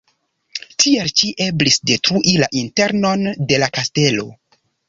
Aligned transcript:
Tiel 0.83 1.11
ĉi 1.19 1.29
eblis 1.49 1.77
detrui 1.91 2.35
la 2.45 2.49
internon 2.65 3.31
de 3.53 3.63
la 3.67 3.73
kastelo. 3.79 4.31